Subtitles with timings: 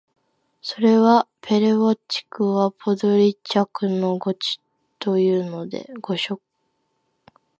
[0.63, 4.59] それは「ペレヴォッチクはポドリャッチクの誤植」
[4.97, 5.91] というので、